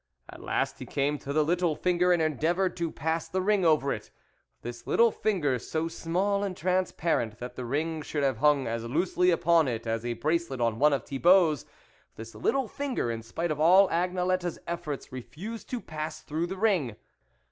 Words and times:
At 0.27 0.41
last 0.41 0.79
he 0.79 0.87
came 0.87 1.19
to 1.19 1.31
the 1.31 1.43
little 1.45 1.75
finger 1.75 2.11
and 2.11 2.23
endeavoured 2.23 2.75
to 2.77 2.89
pass 2.89 3.27
the 3.29 3.39
ring 3.39 3.63
over 3.63 3.93
it. 3.93 4.09
This 4.63 4.87
little 4.87 5.11
finger, 5.11 5.59
so 5.59 5.87
small 5.87 6.43
and 6.43 6.57
transparent, 6.57 7.37
that 7.37 7.55
the 7.55 7.65
ring 7.65 8.01
should 8.01 8.23
have 8.23 8.37
hung 8.37 8.65
as 8.65 8.83
loosely 8.83 9.29
upon 9.29 9.67
it 9.67 9.85
as 9.85 10.03
a 10.03 10.13
bracelet 10.13 10.59
on 10.59 10.79
one 10.79 10.91
of 10.93 11.05
Thibault's, 11.05 11.67
this 12.15 12.33
little 12.33 12.67
finger, 12.67 13.11
in 13.11 13.21
spite 13.21 13.51
of 13.51 13.59
all 13.61 13.87
Agnelette's 13.91 14.57
efforts, 14.65 15.11
refused 15.11 15.69
to 15.69 15.79
pass 15.79 16.21
through 16.23 16.47
the 16.47 16.57
ring. 16.57 16.95